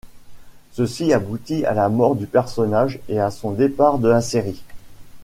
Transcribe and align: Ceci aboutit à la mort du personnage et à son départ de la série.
Ceci 0.71 1.13
aboutit 1.13 1.63
à 1.63 1.75
la 1.75 1.87
mort 1.87 2.15
du 2.15 2.25
personnage 2.25 2.97
et 3.07 3.19
à 3.19 3.29
son 3.29 3.51
départ 3.51 3.99
de 3.99 4.09
la 4.09 4.21
série. 4.21 4.63